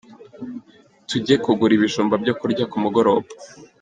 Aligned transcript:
Tujye 1.09 1.35
kugura 1.43 1.71
ibijumba 1.75 2.15
byo 2.23 2.33
kurya 2.39 2.63
kumugoroba 2.71 3.27